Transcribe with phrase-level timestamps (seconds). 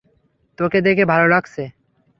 [0.57, 1.63] তোকে দেখে ভালো লাগছে!